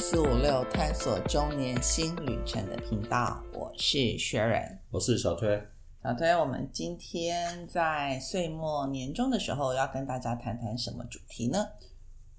[0.00, 4.80] 四五六探索中年新旅程的频道，我是学人。
[4.90, 5.62] 我是小推，
[6.02, 11.66] 小推，我们今天在岁末年终的时候，要跟大家谈谈什么主题呢？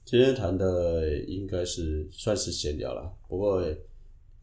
[0.03, 3.63] 今天谈的应该是算是闲聊了，不过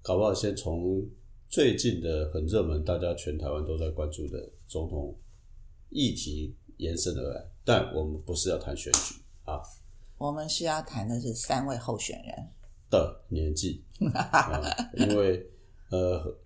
[0.01, 1.05] 搞不好先从
[1.49, 5.13] 最近的很热门，大家全台湾都在关注的总统
[5.89, 7.45] 议题延伸而来。
[7.65, 9.61] 但我们不是要谈选举啊
[10.19, 12.49] 我们是要谈的是三位候选人。
[12.91, 13.83] 的年纪，
[14.15, 14.61] 啊、
[14.97, 15.45] 因为
[15.91, 16.37] 呃，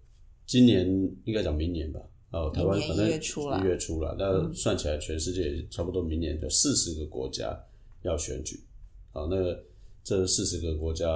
[0.47, 0.87] 今年
[1.25, 3.59] 应该讲明年吧，哦，台湾反正一月初啦。
[3.59, 7.59] 嗯一月初了，那算起来全世界差不多明年就四十个国家
[8.03, 8.61] 要选举，
[9.13, 9.37] 啊，那
[10.03, 11.07] 这四十个国家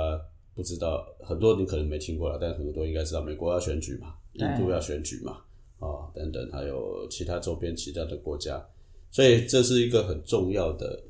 [0.55, 5.43] 不知道很多你可能没听过了，但很多应该知道，美国要选举嘛，印度要选举嘛，
[5.79, 8.65] 啊等等，还有其他周边其他的国家，
[9.11, 11.03] 所以这是一个很重要的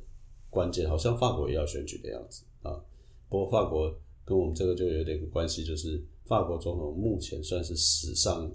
[0.48, 2.45] 关键，好像法国也要选举的样子。
[2.62, 2.80] 啊。
[3.28, 3.92] 不过法国
[4.27, 8.53] 跟我们这个就有点关系，就是法国总统目前算是史上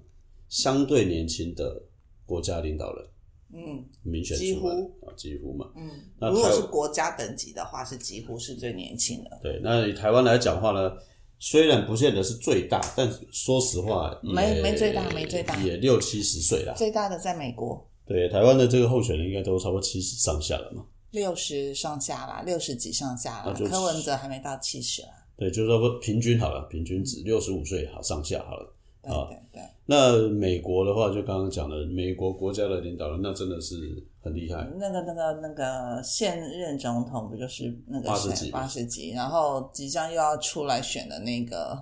[0.50, 1.82] 相对年轻的
[2.26, 3.08] 国家领导人，
[3.54, 4.76] 嗯民选几乎出来
[5.08, 5.72] 啊，几乎嘛。
[5.78, 9.40] 嗯，那如果是国家等级的话，是几乎是最年轻的。
[9.42, 10.92] 对，那以台湾来讲话呢，
[11.40, 16.74] 虽然不见得是最大，但是说实话也，没没最大没最大也六七十岁啦。
[16.76, 20.86] 最大的在美国，对，台湾的这个候选人应该都差不多七十上下了嘛。
[21.12, 23.54] 六十上下啦，六十几上下啦。
[23.70, 25.21] 柯文哲还没到七十啦。
[25.42, 28.76] 对，就是说平均好了，平均值六十五岁好上下好了。
[29.02, 33.76] 对啊对对，那美国的话，就刚刚讲的，美国国家的领导人，那真的是
[34.22, 34.70] 很厉害。
[34.78, 41.76] 那个那个那个现任总统不就是那个八十几八十几，然后即将又要出来选的那个，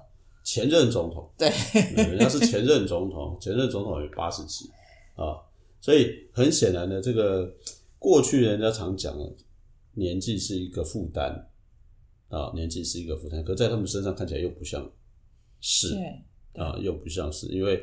[0.46, 1.52] 前任总统， 对，
[2.06, 4.70] 人家是前任总统，前任总统有八十几
[5.16, 5.36] 啊，
[5.82, 7.54] 所以很显然的，这个
[7.98, 9.30] 过去人家常讲的，
[9.96, 11.49] 年纪是一个负担
[12.30, 14.90] 啊，年纪是一个负担，可在他们身上看起来又不像
[15.60, 15.96] 是，
[16.54, 17.82] 啊，又不像是，因为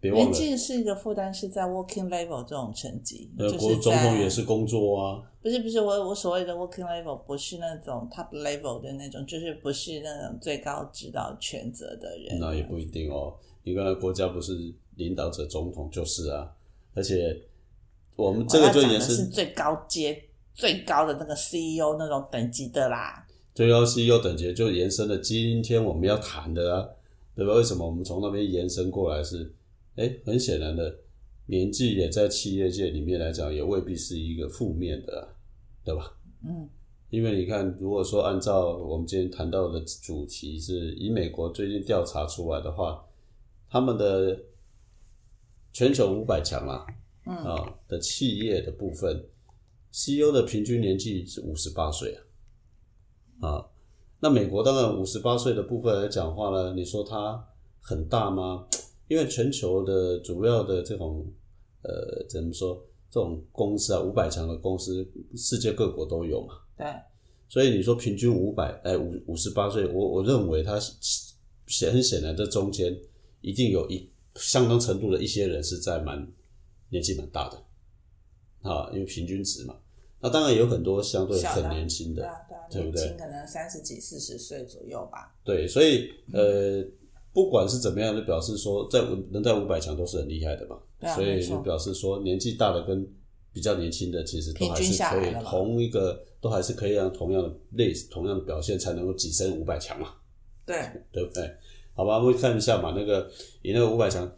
[0.00, 13.36] 别忘年了，纪是一个负担，是在 working level 这种层级，呃，就是国总统也是工作啊，不是不是我我所谓的 working level 不是那种 top level 的那种，就是不是那种最高指导权责的人，那也不一定哦。
[13.62, 14.52] 你看，国家不是
[14.96, 16.50] 领导者，总统就是啊。
[16.94, 17.38] 而且
[18.16, 20.20] 我们这个就也是的是最高阶
[20.54, 23.26] 最高的那个 CEO 那种等级的啦。
[23.54, 26.88] 最高 CEO 等级，就延伸了今天我们要谈的啊，
[27.34, 27.54] 对吧？
[27.54, 29.52] 为什么我们从那边延伸过来是？
[29.96, 30.98] 哎，很显然的，
[31.46, 35.28] 年纪也在企业界里面来讲，也未必是一个负面的啊、
[35.84, 36.16] 对吧？
[36.44, 36.68] 嗯，
[37.10, 43.04] 因为你看，如果说按照我们今天谈到的主题是以美国最近调查出来的话，
[43.68, 44.40] 他们的
[45.72, 46.86] 全球五百强啊，
[47.26, 49.22] 嗯啊的企业的部分
[49.92, 52.22] ，CEO 的平均年纪是五十八岁啊，
[53.40, 53.64] 啊，
[54.20, 57.42] 那美国当然五十八岁的部分来讲话呢，你说它
[57.80, 58.66] 很大吗？
[59.08, 61.26] 因为全球的主要的这种
[61.82, 66.86] 呃怎么说这种公司啊，五百强的公司，世界各国都有嘛，对，
[67.48, 70.78] 所以你说平均五百，哎五五十八岁，我我认为他
[71.66, 72.96] 显很显然这中间
[73.40, 76.30] 一定有一相当程度的一些人是在蛮
[76.90, 79.74] 年纪蛮大的，啊，因为平均值嘛。
[80.20, 82.28] 那当然也有很多相对很年轻的，
[82.70, 85.34] 对不对年轻可能三十几四十岁左右吧。
[85.42, 86.84] 对，所以呃，
[87.32, 90.78] 不管是怎么样，就表示说在五能在五百强都是很厉害的嘛。
[90.98, 93.06] 对啊所以就表示说年纪大的跟
[93.52, 100.14] 比较年轻的，其实都还是可以同一个，都还是可以让同样的类同样的表现才能够跻身五百强嘛。
[100.66, 100.76] 对，
[101.10, 101.50] 对不对？
[101.94, 103.28] 好吧，我们看一下嘛，那个
[103.62, 104.30] 以那个五百强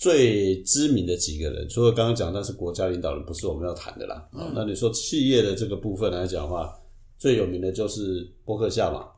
[0.00, 4.26] 最知名的几个人，除了刚刚讲那是国家领导人，不是我们要谈的啦。
[4.32, 6.74] 嗯、那你说企业的这个部分来讲的话，
[7.18, 9.10] 最有名的就是伯克夏嘛。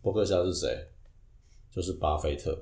[0.00, 0.74] 伯克夏是谁？
[1.70, 2.58] 就是巴菲特。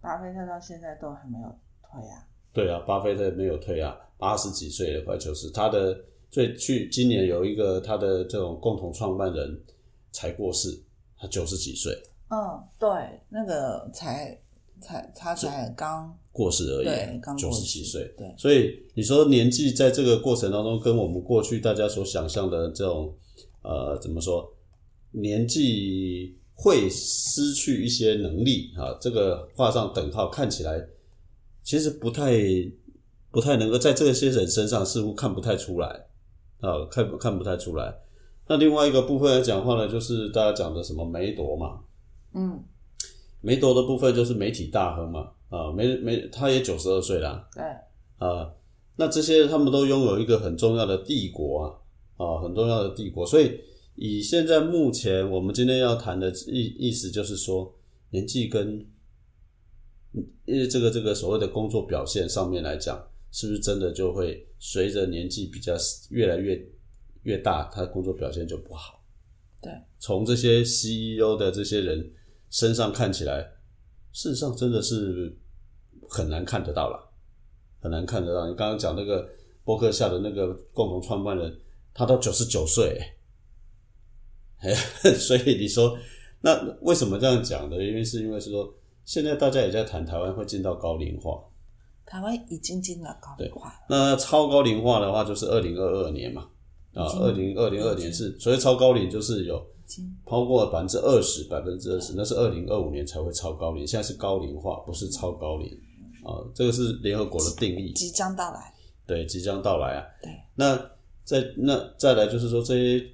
[0.00, 1.48] 巴菲特到现在都还没有
[1.82, 2.24] 退啊。
[2.54, 5.50] 对啊，巴菲特没有退啊，八十几岁了，快九十。
[5.50, 5.94] 他的
[6.30, 9.62] 最去今年有一个他的这种共同创办人
[10.10, 10.70] 才过世，
[11.18, 11.92] 他九十几岁
[12.30, 12.88] 嗯，对，
[13.28, 14.40] 那个才
[14.80, 18.02] 才他才刚过世而已，九十几岁。
[18.16, 23.14] 对，所以你说年纪在这个过程当中，跟我们过去大家所想象的这种
[23.62, 24.48] 呃怎么说，
[25.12, 30.80] 年纪会失去一些能力啊，这个画上等号，看起来
[31.62, 32.32] 其实不太
[33.30, 35.88] 不太能够在这些人身上似乎看不太出来
[36.60, 37.94] 啊，看不看不太出来。
[38.50, 41.80] 那另外一个部分来讲话呢，就是大家讲的什么梅朵嘛，
[42.32, 42.64] 嗯，
[43.40, 47.64] 梅朵的部分就是媒体大亨嘛，啊，梅梅他也九十二岁啦，对，
[48.18, 48.52] 啊，
[48.96, 53.60] 那这些他们都拥有一个很重要的帝国啊，啊，很重要的帝国，所以
[53.94, 57.72] 以现在目前我们今天要谈的意意思就是说，
[58.10, 58.84] 年纪跟
[60.46, 63.00] 呃这个这个所谓的工作表现上面来讲，
[63.30, 65.74] 是不是真的就会随着年纪比较
[66.10, 66.60] 越来越
[67.22, 69.00] 越大，他工作表现就不好？
[69.60, 72.10] 对，从这些 CEO 的这些人
[72.50, 73.40] 身上看起来，
[74.12, 75.36] 事实上真的是
[76.08, 77.12] 很难看得到了，
[77.80, 78.46] 很难看得到。
[78.48, 79.28] 你刚刚讲那个
[79.64, 81.60] 博客下的那个共同创办人，
[81.92, 82.98] 他到九十九岁，
[84.60, 84.72] 哎，
[85.14, 85.96] 所以你说
[86.40, 87.76] 那为什么这样讲呢？
[87.76, 88.74] 因为是因为是说，
[89.04, 91.42] 现在大家也在谈台湾会进到高龄化，
[92.06, 96.48] 台湾已经进了高龄化，那超高龄化的话就是二零二二年嘛，
[96.94, 99.64] 啊，二零二零二年是所以超高龄就是有
[100.26, 105.68] 超过百分之二十，百分之二十，那是二零二五年才会超高龄，现在是高龄化，不是超高龄。
[106.24, 108.74] 啊，这个是联合国的定义，即将到来。
[109.06, 110.04] 对，即将到来啊。
[110.20, 110.76] 对，那
[111.24, 113.06] 再那再来就是说这些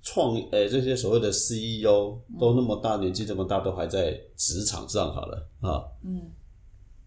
[0.00, 5.84] 创诶、这些所谓的 CEO 都那么大年纪这么大，都还在职场上好了啊。
[6.02, 6.30] 嗯，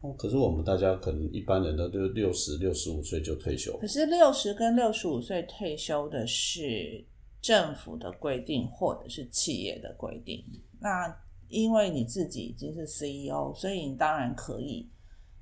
[0.01, 3.75] 哦，可是我们大家可能一般人都就六十六十五岁就退休。
[3.77, 7.03] 可，是六十跟六十五岁退休的是
[7.41, 10.43] 政府的规定，或者是企业的规定。
[10.79, 11.13] 那
[11.49, 14.89] 因为你自己已经是 CEO，所以你当然可以，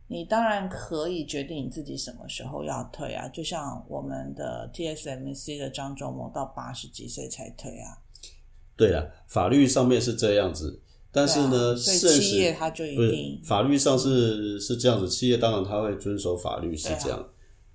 [0.08, 3.28] 你当然可以决定你自己什么时候要退啊。
[3.28, 8.02] 就像我们的 TSMC 的张忠谋到八十几岁才退啊，
[8.76, 10.82] 对了，法律上面是这样子，
[11.12, 17.30] 但是呢，对企业它就一定法律上是是这样子，企业当然他会遵守法律是这样，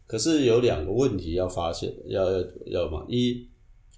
[0.07, 3.49] 可是有两个问题要发现，要要要嘛，一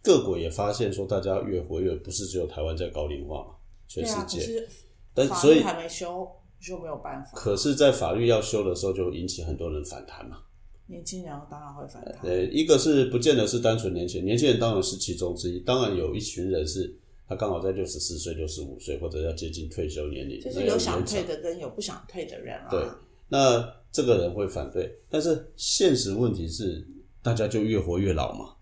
[0.06, 3.54] 各国也发现说大家越活越不是只有台湾在高龄化嘛，
[3.88, 4.68] 全世界，是
[5.12, 6.30] 但所以还没修
[6.60, 7.32] 就没有办法。
[7.34, 10.38] 可是，在法律要修的时候，就引起很多人反弹嘛。
[10.86, 12.20] 年轻人当然会反弹。
[12.22, 16.96] 呃，一个是不见得是单纯年轻人，年轻人当然是其中之一，当然有一群人是
[17.28, 22.68] 他刚好在六十四岁、六十五岁或者要接近退休年龄，就是有想退的跟有不想退的人啊。
[22.70, 22.86] 对，
[23.28, 26.86] 那这个人会反对，但是现实问题是，
[27.22, 28.54] 大家就越活越老嘛。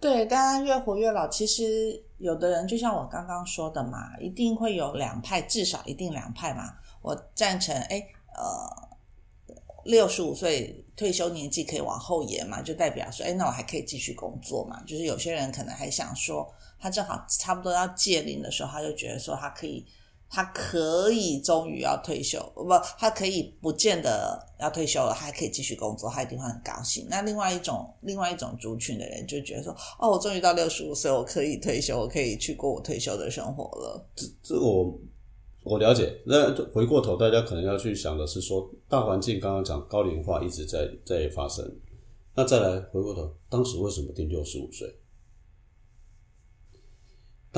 [0.00, 1.26] 对，当然越活越老。
[1.28, 6.74] 其实有的人就像我刚刚说的嘛，一定会有两派，至少一定两派嘛。
[7.02, 8.06] 我赞成，哎，
[8.36, 9.54] 呃，
[9.84, 14.82] 六十五岁退休年纪可以往后延嘛，就代表说，哎，那我还可以继续工作嘛。
[14.86, 16.48] 就是有些人可能还想说，
[16.78, 19.84] 他正好差不多要届龄的时候，他就觉得说他可以。
[20.30, 27.06] 他可以终于要退休，不，他可以不见得要退休了，他还可以继续工作，他一定会很高兴。
[27.08, 34.06] 那另外一种，另外一种族群的人就觉得说，哦，我终于到六十五岁，我可以退休，我可以去过我退休的生活了。
[34.42, 35.00] 这个我
[35.64, 36.14] 我了解。
[36.26, 41.64] 那回过头，大家可能要去想的是说，大环境刚刚讲高龄化一直在在发生，
[42.34, 44.86] 那再来回过头，当时为什么定六十五岁？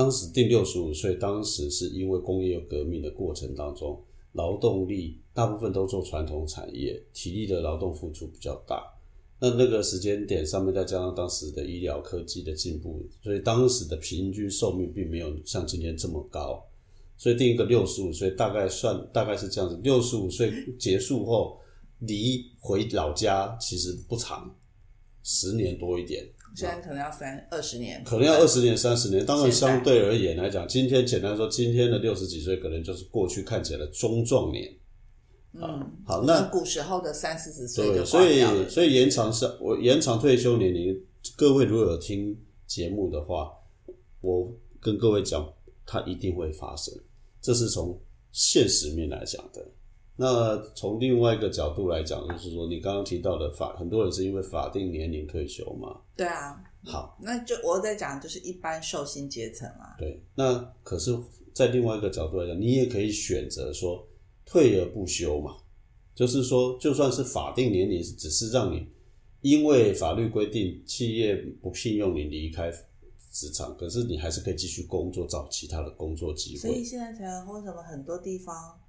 [0.01, 8.81] 当时定六十五岁，当时是因为工业革命的过程当中，劳动力大部分都做传统产业，体力的劳动付出比较大。
[9.39, 16.59] 那那个时间点上面，再加上当时的医疗科技的进步，所以当时的平均寿命并没有像今天这么高。
[17.15, 19.79] 所以定一个六十五岁，大概算大概是这样子。
[19.83, 21.59] 六十五岁结束后，
[21.99, 24.51] 离回老家其实不长，
[25.23, 26.27] 十年多一点。
[26.55, 29.25] 现在可能要三二十年，可能要二十年、三十年。
[29.25, 34.69] 当然，相对而言来讲，今天简单说，今天的六十几岁可能就是过去看起来的中壮年。
[35.53, 41.01] 嗯，好那古时候的三四十岁对，所以所以延长是，我延长退休年龄。
[41.37, 42.37] 各位如果有听
[42.67, 43.51] 节目的话，
[44.19, 45.47] 我跟各位讲，
[45.85, 46.93] 它一定会发生。
[47.41, 47.97] 这是从
[48.31, 49.65] 现实面来讲的。
[50.21, 55.99] 那从另外一个角度来讲，就是说你刚刚提到的法，很多人是因为法定年龄退休嘛。
[56.15, 61.17] 对啊，好，那就我在讲就是一般受薪阶层啊，对，那可是，
[61.55, 64.07] 在另外一个角度来讲，你也可以选择说
[64.45, 65.57] 退而不休嘛，
[66.13, 68.87] 就是说，就算是法定年龄，只是让你
[69.41, 72.71] 因为法律规定企业不聘用你离开
[73.31, 76.59] 职场，可是你还是可以继续工作，找其他的工作机会。
[76.59, 76.83] 所以。
[76.83, 78.79] 现在才为什么很多地方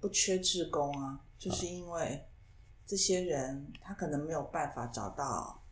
[0.00, 2.24] 不缺志工啊，就是因为
[2.86, 5.62] 这些人他可能没有办法找到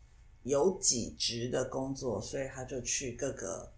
[0.42, 3.72] 有几职的工作，所以他就去各个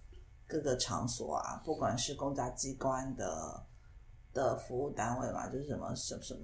[0.47, 3.67] 各个场所啊，不管是公家机关的
[4.33, 6.41] 的服务单位嘛，就是什么什么什么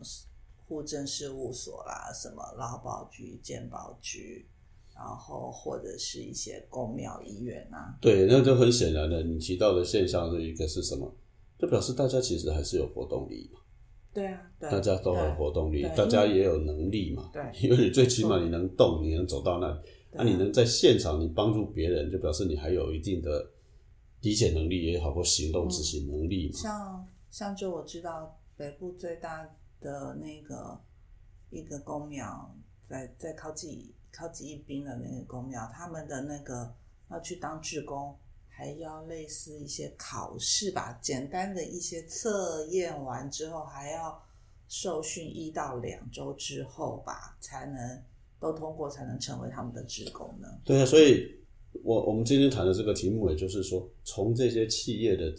[0.67, 4.49] 户政事务所啦，什么劳保局、健保局。
[4.97, 11.13] 然后或者是一些公庙医院啊，对，那就很显然的，你提到的现象是一个是什么？
[11.59, 13.59] 就表示大家其实还是有活动力嘛。
[14.15, 17.29] 对啊，对，大家都有活动力，大家也有能力嘛。
[17.35, 19.81] 对因为你最起码你能动，你能走到那里。
[20.17, 23.51] 那、你能在现场你帮助别人，就表示你还有一定的
[24.21, 26.55] 理解能力也好，或行动执行能力嘛。
[26.57, 29.45] 像像就我知道北部最大
[29.81, 30.81] 的那个
[31.51, 32.55] 一个公庙，
[32.89, 36.73] 在在靠近靠近一滨的那个公庙，他们的那个
[37.11, 38.17] 要去当志工，
[38.57, 44.23] 还要类似一些考试吧，简单的一些测验完之后，还要
[44.69, 48.03] 受训一到两周之后吧，才能
[48.39, 50.49] 都通过，才能成为他们的职工呢。
[50.65, 51.29] 对啊，所以
[51.83, 55.35] 我我们今天谈的这个题目，也就是说，从这些企业的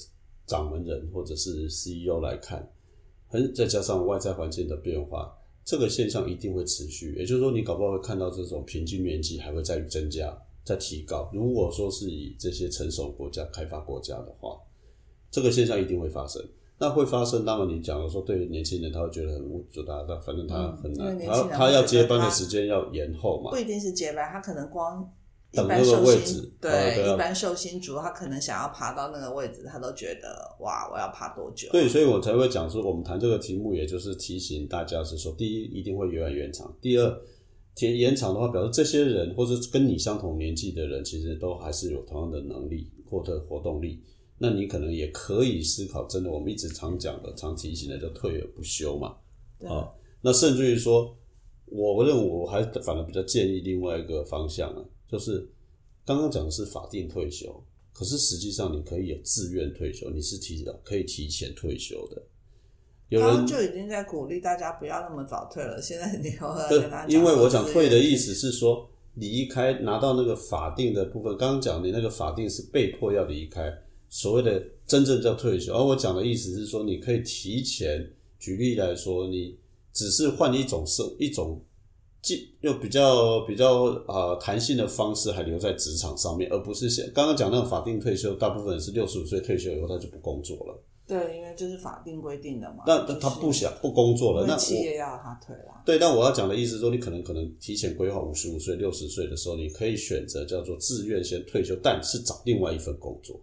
[0.46, 2.70] 掌门人或者是 CEO 来看，
[3.28, 7.16] 很再加上外在环境的变化，这个现象一定会持续。
[7.16, 11.30] 也就是说，你搞不好会看到这种平均年纪还会再增加、再提高。
[11.32, 14.60] 如果说是以这些成熟国家、开发国家的话，
[15.32, 16.44] 这个现象一定会发生。
[16.78, 23.58] 那会发生，那么你讲的说，对于年轻人他会觉得很无助，他他反正他很难，他他要接班的时间要延后嘛不。
[23.58, 25.10] 一定是接班，他可能光
[25.52, 31.70] 一等那个般寿星位置对、一般寿星族，他可能想要爬到那个位置，他都觉得哇，我要爬多久？
[31.72, 37.22] 对，所以我才会讲说，我们谈这个题目，也就是提醒大家是说，第一一定会越来越长，第二，
[37.80, 44.02] 延延长的话，表示这些人或者跟你相同年纪的人，其实都还是有同样的能力或者活动力。
[44.38, 49.16] 那你可能也可以思考，真的我们一直常讲的、常提醒的，叫退而不休嘛。
[49.58, 49.90] 对啊，
[50.22, 51.18] 那甚至于说，
[51.66, 55.50] 我认为我还反而比较建议另外一个方向啊，就是
[56.06, 57.64] 刚刚讲的是法定退休，
[57.94, 62.22] 可是实际上你可以有自愿退休，你是提可以提前退休的。
[63.10, 71.38] 有人就已经在鼓励大家不要那么早退了，现在你又要对跟他，讲因为我想退的意思是说，离开拿到那个法定的部分。
[71.38, 73.74] 刚刚讲你那个法定是被迫要离开，
[74.10, 75.74] 所谓的真正叫退休。
[75.74, 78.12] 而我讲的意思是说，你可以提前。
[78.38, 79.58] 举例来说，你
[79.92, 81.60] 只是换一种生一种，
[82.22, 90.84] 既又比较比较呃弹性的方式，还留在职场上面，而不是像刚刚讲那个法定退休，大部分是六十五岁退休以后他就不工作了。
[91.08, 92.84] 对，因为这是法定规定的嘛。
[92.88, 95.84] 那就是他不想不工作了，那企业要他退了。
[95.86, 103.40] 对，但我要讲的意思是说，你可能可能提前规划五十五岁、六十岁的时候，你可以选择叫做自愿先退休，但是找另外一份工作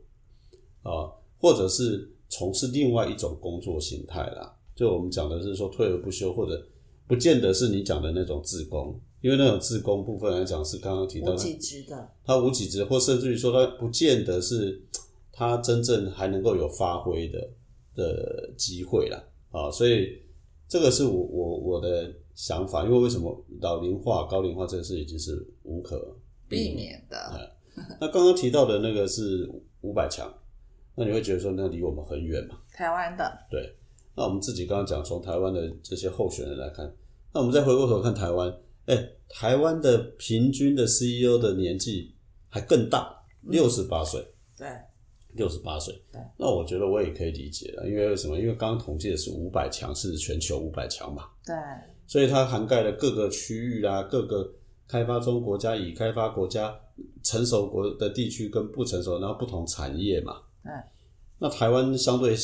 [0.82, 1.06] 啊，
[1.38, 4.56] 或者是从事另外一种工作形态啦。
[4.74, 6.60] 就我们讲的是说退而不休，或者
[7.06, 14.82] 不见得是你讲的那种自工，因为那种自工部分来讲是刚刚提到的，无几职的，他无几职，或甚至于说他不见得是
[15.32, 17.50] 他真正还能够有发挥的
[17.94, 19.20] 的机会啦。
[19.50, 20.22] 啊，所以
[20.68, 26.16] 这个是我我我的想法，因为为什么老龄化、高龄化这个事已经是无可
[26.48, 27.04] 避免。
[27.10, 27.16] 的。
[27.98, 30.30] 那刚刚提到的那个是五百强，
[30.94, 32.58] 那你会觉得说那离我们很远嘛？
[32.70, 33.74] 台湾的，对，
[34.14, 36.94] 那我们自己刚刚讲，从台湾的这些候选人来看，
[37.32, 42.14] 那我们再回过头看台湾，哎、台湾的平均的 CEO 的年纪
[42.48, 44.26] 还更大，六十八岁，对
[45.34, 46.20] 六十八岁对。
[46.38, 48.38] 那我觉得我也可以理解了，因为为什么？
[48.38, 51.54] 因为刚刚统计的是五百强，是全球五百强嘛，对
[52.06, 54.52] 所以它涵盖了各个区域啦，各个
[54.86, 56.78] 开发中国家、已开发国家、
[57.22, 60.42] 成熟国的地区跟不成熟，然后不同产业嘛。
[60.62, 60.72] 对
[61.38, 62.36] 那台湾相对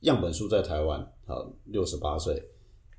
[0.00, 2.34] 样本数在台湾，好，六十八岁，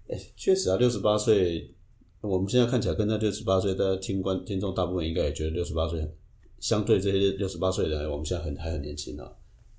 [0.08, 1.76] 哎，确实啊，六十八岁，
[2.22, 6.00] 我们现在看起来跟那六十八岁，大家听观听众大部分应该也觉得六十八岁，
[6.62, 9.30] 相对这些六十八岁的人，我们现在很还很年轻啊。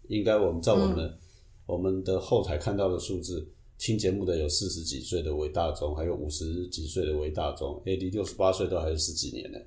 [0.09, 1.19] 应该我们在我们、
[1.65, 3.49] 我们的后台看到的数字，
[3.79, 9.59] 听节目的有四十几岁的为大众，还有五十几岁的为大众，哎，离六十八岁都还有十几年呢，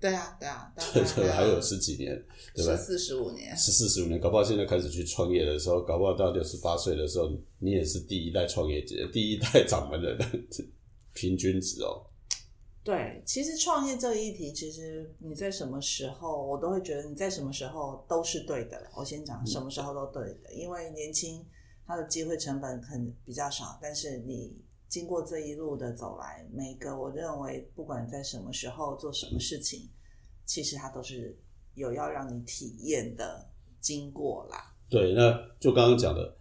[0.00, 2.20] 对啊对啊，大 对概对，还有十几年，
[2.52, 2.82] 对吧十？
[2.82, 7.30] 四十五年，十四十五年，搞不好现在开始去创业的时候，搞不好到六十八岁的时候，
[7.60, 10.18] 你也是第一代创业者，第一代掌门人，
[11.14, 12.02] 平均值哦。
[12.86, 18.80] 对，其实创业这个议题，其实你在什么时候，我都会觉得你在什么时候都是对的。
[18.96, 21.44] 我先讲什么时候都对的，因为年轻
[21.84, 24.56] 他的机会成本可能比较少，但是你
[24.88, 29.90] 经过这一路的走来，每个我认为不管在什么时候做什么事情，
[30.44, 31.36] 其实它都是
[31.74, 33.50] 有要让你体验的
[33.80, 34.72] 经过啦。
[34.88, 36.36] 对，那就刚刚讲的，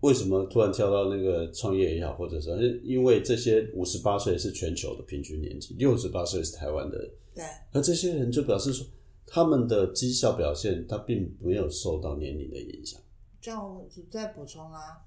[0.00, 6.98] 为什么突然跳到那个创业也好，或者是因为这些五十八岁是全球的平均年纪，六十八岁是台湾的，
[7.34, 8.86] 对而这些人就表示说，
[9.26, 13.00] 他们的绩效表现，他并没有受到年龄的影响。
[13.40, 15.04] 这样我再补充啊，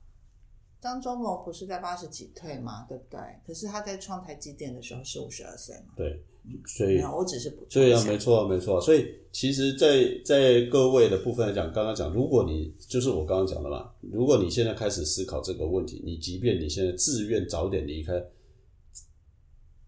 [0.82, 2.86] 张忠谋不是在八十几退吗？
[2.90, 3.20] 对不对？
[3.46, 5.94] 可是他在创台积电的时候是五十二岁嘛？
[5.96, 6.22] 对，
[6.66, 7.82] 所以没有，我只是补充。
[7.82, 8.82] 对啊，没错啊，没错啊。
[8.82, 18.14] 所以其实在，在各位的部分来讲，刚刚讲，如果你就是我刚刚讲的嘛，如果你现在开始思考这个问题，你即便你现在自愿早点离开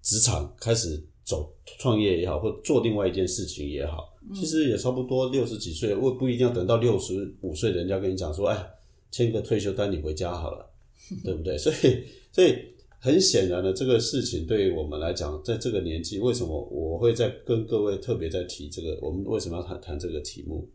[0.02, 8.66] 职场，开始走创业也好，或做另外一件事情也好，其实也差不多六十几岁，我不一定要等到六十五岁，人家跟你讲说，哎，
[9.12, 10.70] 签个退休单你回家好了，
[11.24, 11.58] 对不对？
[11.58, 12.56] 所以，所以
[13.04, 18.98] 很显然的，这个事情对于我们来讲，在这个年纪，为什么我会在跟各位特别在提这个？
[19.02, 20.70] 我们为什么要谈谈这个题目？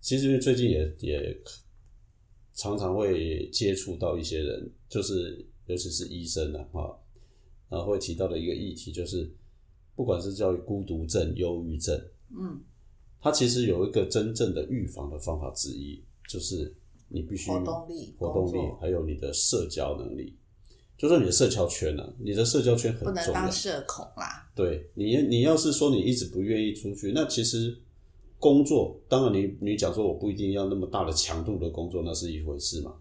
[0.00, 1.36] 其实因为最近也也
[2.54, 6.96] 常常会接触到一些人，就是尤其是医生啊，哈，
[7.68, 9.28] 然后会提到的一个议题就是，
[9.96, 12.60] 不管是叫孤独症、忧郁症，嗯，
[13.20, 16.72] 它其实有一个真正的预防的方法之一，就是
[17.08, 20.36] 你必须活动力活动力，还有你的社交能力，
[21.00, 23.50] 就是你的社交圈啊，你的社交圈很不能重要当。
[23.50, 24.46] 社恐啦。
[24.54, 27.74] 对你，你要是说你一直不愿意出去，那其实
[28.38, 32.94] 工作，当然你你讲说我不一定要那么大的强度的工作，那是一回事嘛。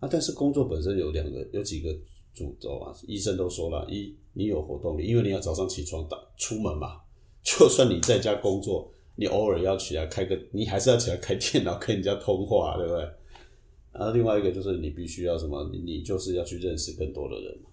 [0.00, 1.94] 啊，但是工作本身有两个，有几个
[2.32, 2.96] 主轴啊。
[3.06, 6.98] 医生都说了，一你有活动力，因为你要早上起床打出门嘛。
[7.44, 13.06] 就算你在家工作，你偶尔要起来开个，你还是要起来开电脑跟人家通话，对不对？
[13.98, 17.68] 然后另外一个就是你必须要什么，你你就是要去认识更多的人嘛。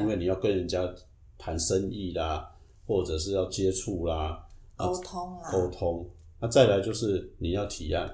[0.00, 0.92] 因为你要跟人家
[1.38, 2.50] 谈生意啦，
[2.86, 4.44] 或者是要接触啦，
[4.76, 6.10] 啊沟通啦，沟通。
[6.40, 8.10] 那再来就是你要提案，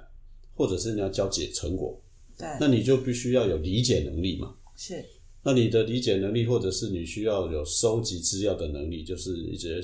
[0.54, 1.98] 或者是你要交解成果，
[2.36, 4.54] 对，那你就必须要有理解能力嘛。
[4.76, 5.02] 是
[5.42, 9.80] 那你的理解能力，或者是你需要有收集资料的能力，就是一些。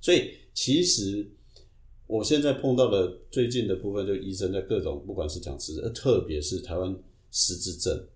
[0.00, 1.28] 所以其实
[2.06, 6.96] 我现在碰到的最近的部分，就医生在各种不管是讲失，呃特别是台湾
[7.32, 8.08] 失智症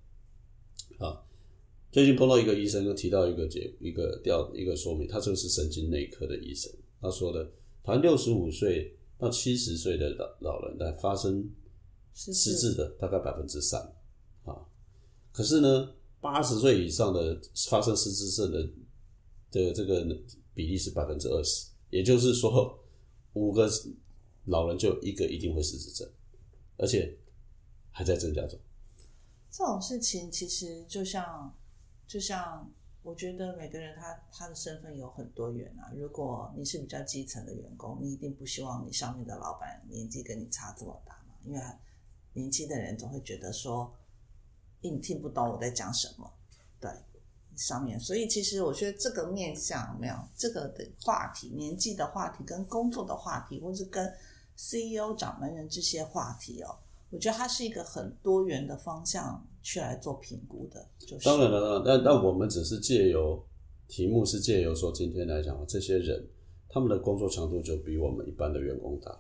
[0.99, 1.21] 啊，
[1.91, 7.45] 最近碰到一个医生，就提到一个解一个调一个说明，他这个是神经内科的医生，他说的，
[7.83, 11.51] 台湾六十五岁到七十岁的老老人在发生
[12.15, 13.81] 是失智的大概百分之三
[14.45, 14.55] 啊，
[15.33, 18.63] 可是呢，八十岁以上的发生失智症的
[19.51, 20.07] 的这个
[20.55, 22.79] 比例是百分之二十，也就是说，
[23.35, 23.69] 五个
[24.47, 26.11] 老人就一个一定会失智症，
[26.77, 27.17] 而且
[27.91, 28.59] 还在增加中。
[29.51, 31.57] 这种事情，其实就像
[32.07, 32.71] 就像
[33.03, 35.93] 我觉得每个人他他的身份有很多元啊。
[35.95, 41.61] 如果你是比较基层的员工，你一定不希望你上面的老板年纪跟你差这么大嘛，因为
[42.33, 43.93] 年轻的人总会觉得说，
[44.81, 46.33] 你听不懂我在讲什么，
[46.81, 46.91] 对。
[47.57, 54.11] 上面，所以其实我觉得这个面向有没有这个的话题，年纪的话题跟工作的话题，或是跟
[54.57, 56.75] CEO 掌门人这些话题哦，
[57.11, 60.87] 我觉得它是一个很多元的方向去来做评估的。
[60.99, 63.43] 就是当然了，那那我们只是借由
[63.89, 66.27] 题目是借由说，今天来讲，这些人
[66.69, 69.19] 他们的工作强度就比我们一般的员工大，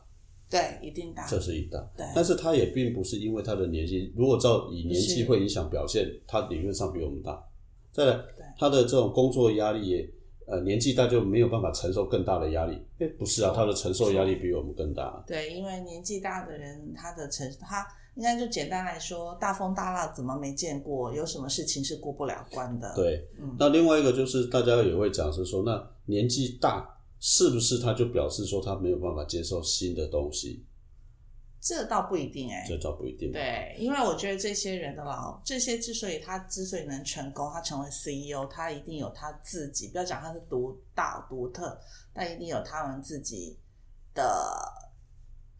[0.48, 1.26] 对，一定大。
[1.26, 1.78] 这是一大。
[1.96, 7.44] 对但是他也并不是因为他的年纪，如果照以年纪会影响表现，他理论上比我们大。
[7.92, 10.10] 再来对，他的这种工作压力也，
[10.46, 12.80] 呃，年纪大就没有办法承受更大的压力。
[12.98, 15.22] 哎，不是啊，他的承受压力比我们更大。
[15.26, 21.12] 对，因为年纪大的人，他的承他应该就简单来说，大风大浪怎么没见过？
[21.14, 26.88] 有什么事情是过不了关的？，对，嗯那另外一个就是大家也会讲是说，那年纪大
[27.20, 30.64] 是不是他就表示说他没有办法接受新的东西？
[31.60, 33.30] 这倒不一定哎、这倒不一定。
[33.30, 41.78] 对，因为我觉得这些人的老，这些之所以他之所以能成功，他成为 CEO，他一定有他自己，不要讲他是独大独特，
[42.14, 43.58] 但一定有他们自己
[44.14, 44.22] 的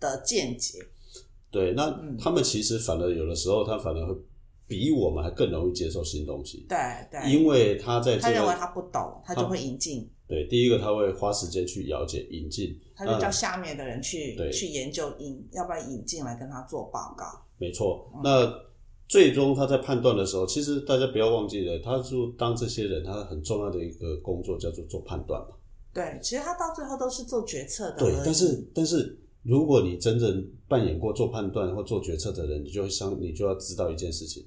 [0.01, 0.79] 的见解。
[1.51, 2.17] 对，那嗯。
[2.17, 4.15] 他们其实反而有的时候，他反而会
[4.67, 6.79] 比我们还更容易接受新东西，对
[7.11, 17.25] 对，因为他在这个他认为他不懂，他就会引进，对第一个他会花时间去了解引进，他就叫下面的人去对去研究引，要不要引进来跟他做报告。
[17.59, 18.09] 没错。
[18.15, 18.71] 嗯那
[19.09, 25.57] 最终他在判断的时候，其实大家不要忘记了，他说当这些人他很重要的一个工作叫做做判断嘛。
[25.93, 27.97] 对，其实他到最后都是做决策的。
[27.99, 34.47] 对，但是但是如果你真正扮演过做判断或做决策的人，你就会相你就要知道一件事情，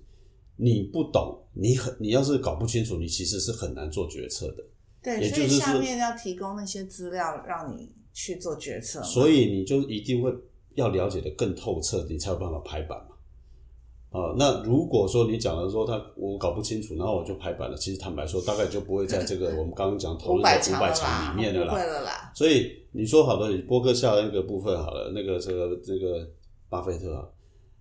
[0.56, 4.64] 你不懂，你很你要是搞不清楚，你其实是很难做决策的。
[5.04, 9.04] 对，所以下面要提供那些资料让你去做决策。
[9.04, 10.34] 所以你就一定会
[10.76, 14.20] 要了解的更透彻，你才有办法排版嘛。
[14.20, 21.74] 啊、那如果说你讲的说他我搞不清楚，然后我就排版了，其实坦白说，大概就不会在这个 我们刚刚讲投入的五百百强了啦，强里面的啦。
[21.74, 22.32] 了啦。
[22.36, 26.30] 所以你说好的，你波克夏那个部分好了，那个这个这个
[26.70, 27.28] 巴菲特啊，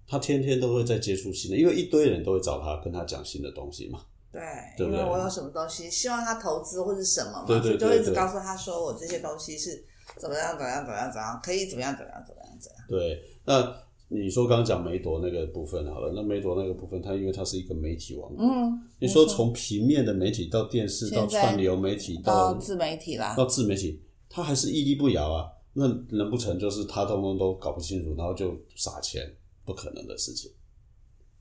[0.06, 4.00] 他天天都会在接触新的，因为一堆人都会找他跟他讲新的东西嘛。
[4.32, 4.40] 对，
[4.78, 9.84] 因为我有什么东西希望他投资或者什么嘛，就一直告诉他说我这些东西是
[10.18, 12.86] 怎么样怎么样怎么样怎么样，可以怎么样怎么样怎么样怎么样。
[12.88, 13.76] 对，那
[14.08, 25.46] 你说刚刚讲梅朵那个部分好了，那梅朵那个部分，它因为它是一个媒体王国，嗯，你说从平面的媒体到电视到串流媒体到到自媒体啦，到自媒体，它还是屹立不摇啊。
[25.74, 29.22] 那难不成就是他通通都搞不清楚，然后就撒钱？
[29.64, 30.50] 不可能的事情。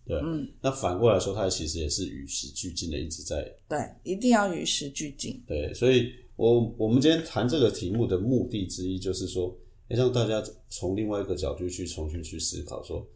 [0.06, 5.42] 对，嗯，那反过来说，它其实也是与时俱进的，一直在对，一定要与时俱进。
[5.48, 9.56] 对，所以我我们今天谈这个题目的目的之一，就是说，
[9.90, 13.08] 要让大家从另外一个角度去重新去思考，说，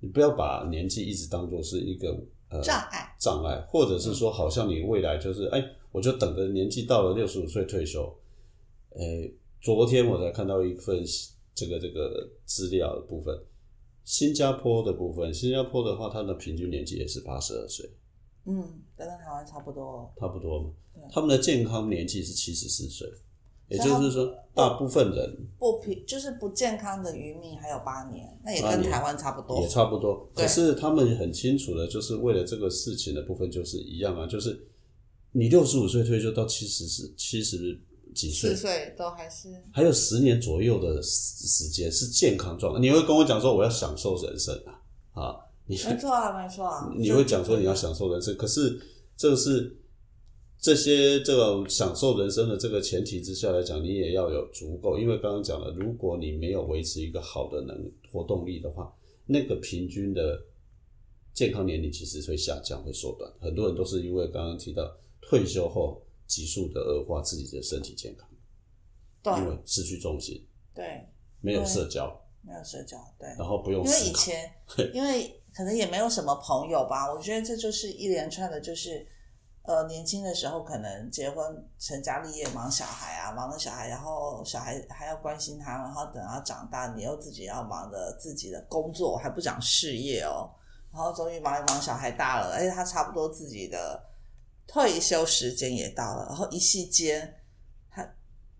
[0.00, 2.16] 你不要把年纪一直当做是一个
[2.50, 8.12] 呃障碍障碍，或者是说，好像你未来就是，哎，我就等着年纪到了六十五岁退休。
[8.90, 11.02] 诶，昨天我才看到一份
[11.54, 13.36] 这个这个资料的部分，
[14.04, 17.88] 新加坡的部分，新加坡的话，它的平均年纪也是八十二岁，
[18.46, 20.12] 嗯，跟台湾差不多。
[20.18, 21.02] 差不多嘛对。
[21.10, 23.08] 他们的健康年纪是七十四岁，
[23.68, 29.68] 也就是说，大部分人不平就是不健康的渔民还有八年，那也跟台湾差不多也。
[29.68, 30.28] 差不多。
[30.34, 34.68] 可是他们很清楚的，就是为了这个事情的部分，就是一样啊，就是
[35.30, 37.80] 你六十五岁退休到七十四七十
[38.14, 42.80] 几岁四，岁都还是还有十年左右的时时间是健康状态。
[42.80, 45.36] 你会跟我讲说我要享受人生啊啊！
[45.66, 46.92] 你没错啊，没错啊。
[46.96, 48.78] 你会讲说你要享受人生，可是
[49.16, 49.76] 这个是
[50.58, 57.76] 这些这种享受人生的这个前提之下来讲，你也要有足够，因为刚刚讲了，如果你没有维持一个好的能
[58.10, 58.92] 活动力的话，
[59.26, 60.40] 那个平均的
[61.32, 63.32] 健康年龄其实会下降，会缩短。
[63.40, 68.26] 很多人都是因为刚刚提到退休后急速的恶化自己的身体健康，
[69.36, 71.06] 因对为失去重心，对，
[71.42, 72.08] 没有社交，
[72.40, 73.28] 没有社交，对。
[73.38, 74.00] 然后不用因为。
[74.00, 74.50] 以前，
[74.94, 79.06] 因为可能也没有什么朋友吧，我觉得这就是一连串的，就是
[79.64, 90.48] 呃，年轻的时候可能结婚成家立业，忙小孩啊，忙着小孩，然后小孩还要关心他，然后等他长大，你又自己要忙着自己的工作，还不讲事业哦，
[90.90, 94.02] 然后终于忙一忙，小孩大了，而且他差不多自己的
[94.72, 97.34] 退休时间也到了，然后一夕间
[97.90, 98.02] 他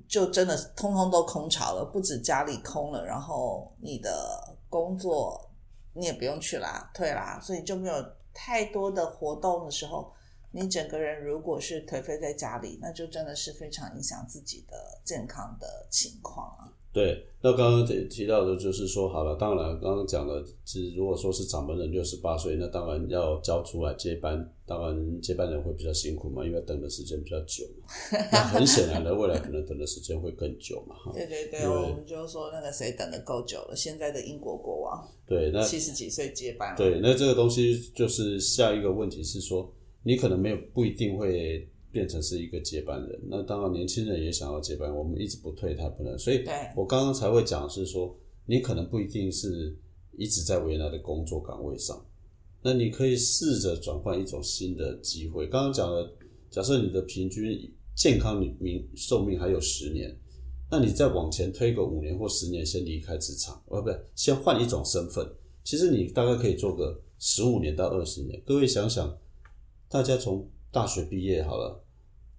[0.07, 5.51] 就真的通通都空巢了，不止家里空了，然后你的工作
[5.95, 7.95] 你也不用去啦，退啦，所以就没有
[8.35, 10.13] 太多的活动的时候，
[10.51, 16.69] 你整个人如果是颓废在家里，那就真的是非常影响自己的健康的情况啊。
[16.93, 27.87] 对，那刚刚提提到的就是说，好了，当然刚刚讲的是，如果说是掌门人六十八岁，那当然要交出来接班，当然接班人会比较辛苦嘛，因为等的时间比较久嘛。
[28.31, 30.97] 那很显然的，未来可能等的时间会更久嘛。
[31.15, 43.21] 对对对，我们就说那个谁等的够久了，现在的英国国王对，那七十几岁接班了，对，那这个东西就是下一个问题是说，你可能没有不一定会变成是一个接班人。
[43.29, 46.19] 那当然，年轻人也想要接班，我们一直不退，他不能。
[46.19, 49.77] 所以我刚刚才会讲是说，你可能不一定是
[50.17, 52.05] 一直在原来的工作岗位上，
[52.63, 55.47] 那你可以试着转换一种新的机会。
[55.47, 56.11] 刚刚讲的，
[56.51, 60.17] 假设你的平均健康命寿命还有十年，
[60.71, 65.27] 那你再往前推个五年或十年，先离开职场，呃，不对，先换一种身份。
[65.63, 68.43] 其实你大概可以做个十五年到二十年。
[68.45, 69.17] 各位想想，
[69.89, 71.85] 大家从大学毕业好了，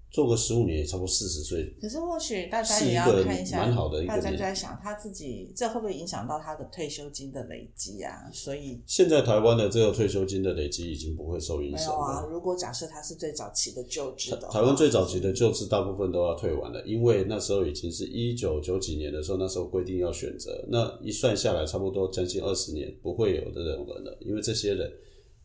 [0.10, 8.30] 做个十五年也差不多四十岁，可是或许大家也要看一下，蛮好的一个大家就在想他自己这会不会影响到他的退休金的累积啊？
[8.32, 12.22] 所以现在台湾的这个退休金的累积已经不会受影响没有啊。
[12.22, 12.28] 了。
[12.28, 24.92] 如果假设他是最早期的就职台湾最早期的就职大部分都要退完了，因为那时候已经是一九九几年的时候，那时候规定要选择，那一算下来差不多将近二十年不会有的种人了，因为这些人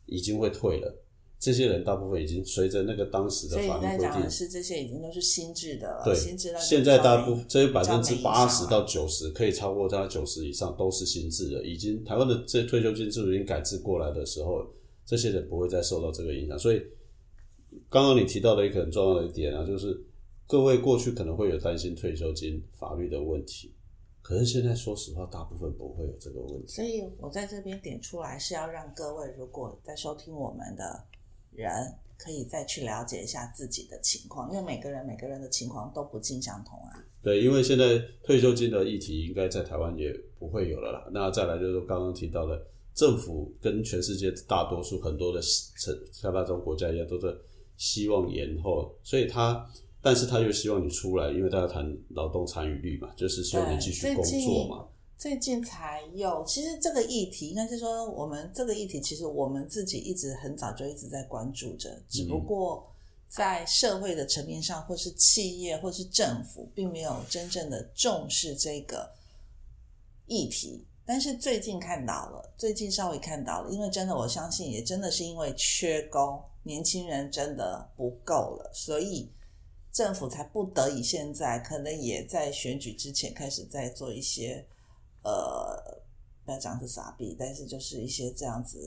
[0.06, 1.04] 已经会退了，
[1.40, 6.14] 这些人大部分已经随着那个当时的法律规定是这些已经都是新制的了，对
[6.58, 14.66] 现在大部比较这百分之八十到九十，可以超过在九十以上都是新制的，已经台湾的这退休金制度已经改制过来的时候，
[15.06, 16.58] 这些人不会再受到这个影响。
[16.58, 16.82] 所以，
[17.88, 19.96] 刚刚你提到的一个很重要的一点啊，就是
[20.46, 23.72] 各位过去可能会有担心退休金法律的问题，
[24.22, 26.72] 可是现在说实话，大部分不会有这个问题。
[26.72, 31.04] 所以我在这边点出来是要让各位如果在收听我们的
[31.52, 31.70] 人，
[32.16, 36.92] 可以再去了解一下自己的情况，因为每个人每个人的情况都不尽相同啊。
[37.22, 41.08] 对，因为现在退休金的议题应该在台湾也不会有了啦。
[41.12, 42.60] 那再来就是刚刚提到的，
[42.94, 47.28] 政府跟全世界大多数很多的成开发中国家一样，都在
[47.76, 49.68] 希望延后，所以他，
[50.00, 54.86] 但是他又希望你出来，因为大家谈劳动参与率嘛，就是希望你继续工作嘛。
[55.18, 62.88] 最近才有，其实这个议题应该是说，我们这个议题其实我们自己一直很早就一直在关注着，只不过
[63.28, 69.10] 在社会的层面上，或是企业或是政府，并没有真正的重视这个
[70.26, 70.86] 议题。
[71.04, 79.28] 但是最近看到了，最近稍微看到了，因为真的我相信，也真的是因为缺工，年轻人真的不够了，所以
[79.90, 84.64] 政府才不得已现在可能也在选举之前开始在做一些
[85.28, 86.00] 呃，
[86.46, 88.78] 不要讲是傻逼，但是就是一些这样子。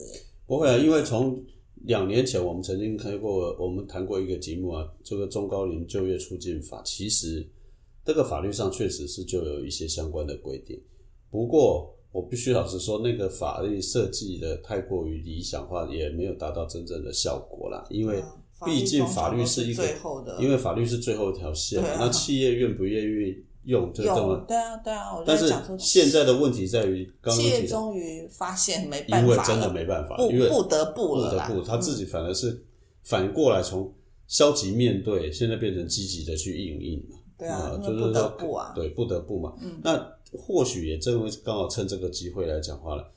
[0.44, 1.40] 不会啊，因为从
[1.84, 7.48] 两年前我们曾经开过，我们谈过一个节目啊，这个中高龄就业促进法，其实
[8.04, 10.82] 这个法律上确实是就有一些相关的规定。
[11.30, 17.86] 不过我必须老实说，那个法律设计的太过于理想化，也没有达到真正的效果啦。
[17.88, 18.20] 因为
[18.66, 19.84] 毕竟法律是一个，
[20.40, 23.44] 因为法律是最后一条线，那企业愿不愿意？
[23.64, 32.60] 用这种对啊对啊，但是现在的问题在于刚，企业终于发现没办法，因为真的没办法，因为不得不了，不得不，他自己反而是
[33.04, 33.94] 反过来从
[34.26, 37.18] 消极面对，现在变成积极的去应应嘛。
[37.38, 39.54] 对啊，就是不得不啊，对，不得不嘛。
[39.60, 43.12] 嗯那或许也正为刚好趁这个机会来讲话了，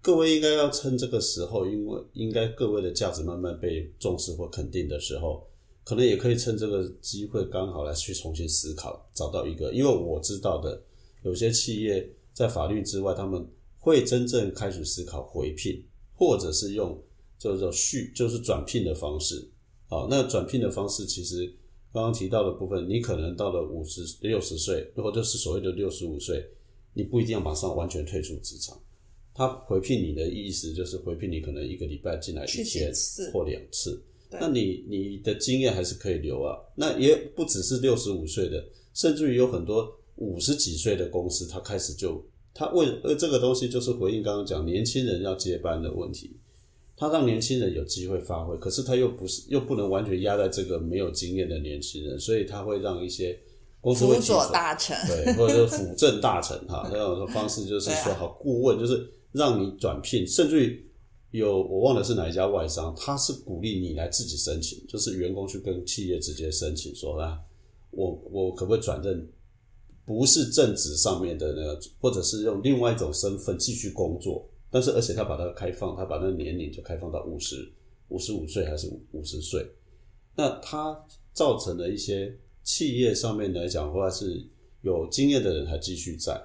[0.00, 5.46] 各位应该要趁这个时候，因为应该各位的价值慢慢被重视或肯定的时候。
[5.84, 9.72] 可能也可以趁这个机会，刚好来去重新思考，找到一个。
[9.72, 10.80] 因为我知道的，
[11.24, 13.44] 有些企业在法律之外，他们
[13.78, 15.82] 会真正开始思考回聘，
[16.14, 16.96] 或者是用
[17.38, 19.50] 就是说续，就是转聘的方式。
[19.88, 21.44] 啊，那转聘的方式其实
[21.92, 26.44] 刚刚提到的部分，你可能到了五十六十岁，或者是所谓的六十五岁，
[26.94, 28.80] 你不一定要马上完全退出职场。
[29.34, 32.92] 他回聘你的意思就是回聘你，可能一个礼拜进来一天
[33.32, 34.00] 或两次。
[34.38, 36.56] 那你你的经验还是可以留啊。
[36.76, 38.64] 那也不只是六十五岁的，
[38.94, 46.36] 甚至于有很多五十几岁的公司，他开始就他为呃这个东西就是回应刚刚讲年轻人要接班的问题，
[46.96, 53.36] 他让年轻人有机会发挥，可是他又不是又不能完全压在这个没有经验的年轻人，所以他会让一些
[53.80, 60.86] 公司辅佐大臣，对，或者是辅政大臣哈，那种方式就是说 好顾问，就是让你转聘，甚至于。
[61.30, 67.38] 有我忘了是哪一家外商，他是鼓励你来自己申请，就是员工去跟企业直接申请说啊，
[67.92, 69.28] 我我可不可以转任，
[70.04, 77.72] 不是正职上面的那个，或者是用另外一种身份继续工作，但是而且他把它开放，他把那年龄就开放到五十
[78.08, 79.64] 五十五岁还是五十岁，
[80.34, 81.00] 那他
[81.32, 84.44] 造成了一些企业上面来讲的话是
[84.82, 86.40] 有经验的人还继续在，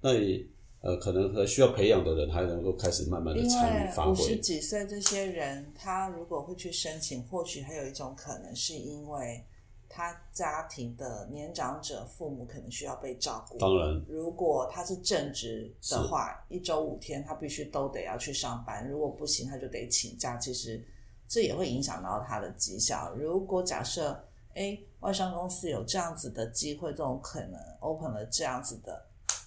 [0.00, 0.46] 那你。
[0.84, 4.12] 呃，可能和需要培养的人还能够开始慢慢的参与发挥。
[4.12, 9.42] 五十几岁这些人，他如果会去申请，或许还有一种可能，是因为
[9.88, 13.56] 他家庭的年长者父母可能需要被照顾。
[13.56, 20.36] 当然，如果他是正职的话，一周五天他必须都得要去上班，如果不行，他就得请假。
[20.36, 20.86] 其实
[21.26, 23.14] 这也会影响到他的绩效。
[23.14, 29.03] 如果假设，哎，外商公司有这样子的机会，这种可能 open 了这样子的。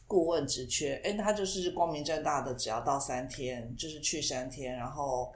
[0.07, 5.31] 顾问职缺，哎，他就是光明正大的，只要到三天，就是去三天，然后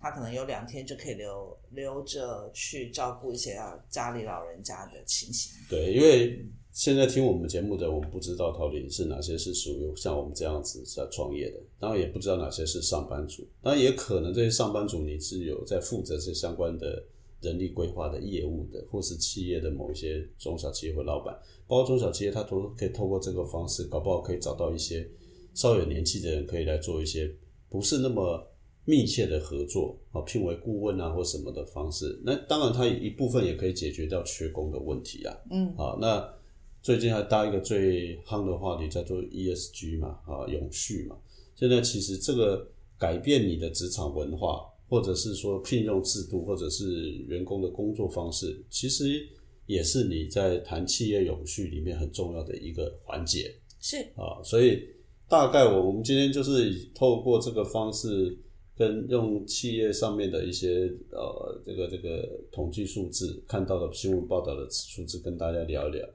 [0.00, 5.52] 他可能有两天就可以留留着去照顾一些家里老人家的情形。
[5.68, 17.04] 对，因为现在听我们节目的，我们不知道到底是哪些是属于像我们这样子在创业的，当然也不知道哪些是上班族，当然也可能这些上班族你是有在负责这相关的。
[17.42, 25.06] 人力规划的业务的，或是企业的某一些中小企业或老板，包括中小企业，他都可以透过这个方式，搞不好可以找到一些
[25.52, 27.30] 稍有年纪的人，可以来做一些
[27.68, 28.46] 不是那么
[28.84, 32.20] 密切的合作啊，聘为顾问啊或什么的方式。
[32.24, 35.36] 那当然，它一部分也可以解决掉缺工的问题啊。
[35.50, 36.32] 嗯，好，那
[36.80, 41.16] 最近还搭一个最夯的话题，叫做 ESG 嘛，啊，永续嘛。
[41.56, 44.68] 现在其实这个改变你的职场文化。
[44.92, 49.26] 或者是说聘用制度，或者是员工的工作方式，其实
[49.64, 53.50] 也是你在谈企业永续里面很重要的一个环节。
[53.80, 54.86] 是啊，所以
[55.26, 58.38] 大概我我们今天就是透过这个方式，
[58.76, 66.06] 跟用企业上面的一些呃这个这个统计数字看到的新闻报道的数字，跟大家聊一聊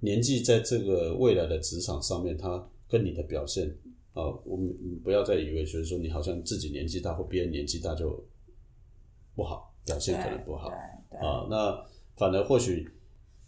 [0.00, 3.72] 年纪在这个未来的职场上面，它跟你的表现。
[4.14, 4.72] 啊，我们
[5.02, 8.24] 不要再以为就是说你好像自己年纪大或别人年纪大就
[9.34, 11.48] 不好，表现可能不好啊。
[11.50, 11.84] 那
[12.16, 12.88] 反而或许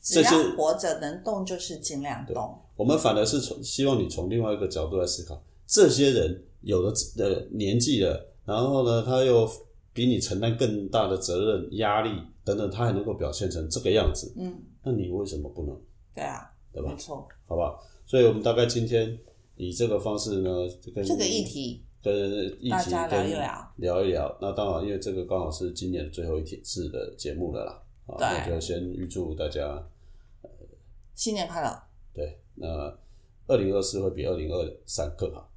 [0.01, 2.59] 只要活着能动就是尽量动。
[2.75, 9.49] 我们反而是从希望你从另外一个角度来思考，这些人有了的年纪了，然后呢他又
[9.93, 12.11] 比你承担更大的责任、压力
[12.45, 14.53] 等等，他还能够表现成这个样子，嗯，
[14.83, 15.81] 那你为什么不能？
[16.13, 16.91] 对啊，对吧？
[16.91, 17.79] 没错，好吧。
[18.05, 19.17] 所以我们大概今天。
[19.57, 20.51] 以这个方式呢，
[20.95, 22.15] 跟这个议题跟
[22.61, 24.39] 议题跟聊一聊，聊一聊。
[24.41, 27.83] 那当然，因为这个刚好是今年最后一次的节目了啦。
[28.19, 29.85] 对，那就先预祝大家
[31.15, 31.83] 新年快乐。
[32.13, 32.67] 对，那
[33.47, 35.51] 二零二四会比二零二三更好。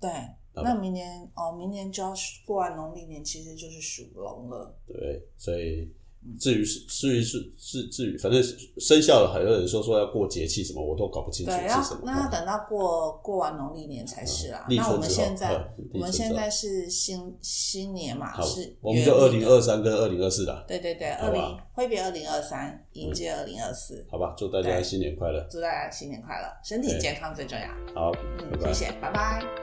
[0.00, 0.10] 对，
[0.54, 2.12] 那明年哦，明年就要
[2.46, 4.78] 过完农历年，其实就是属龙了。
[4.86, 5.92] 对，所以。
[6.38, 8.42] 至于是至于是是至于，反正
[8.78, 12.00] 生效了，很多人说说要过节气什么，我都搞不清楚是什么。
[12.04, 14.66] 那要等到过过完农历年才是啊。
[14.68, 15.52] 那我们现在
[15.92, 18.40] 我们现在是新新年嘛？
[18.42, 20.64] 是，我们就二零二三跟二零二四啦。
[20.68, 24.06] 对对对，二零挥别二零二三，迎接二零二四。
[24.10, 25.46] 好吧，祝大家新年快乐！
[25.50, 27.66] 祝大家新年快乐，身体健康最重要。
[27.94, 29.61] 好，嗯谢谢，拜拜。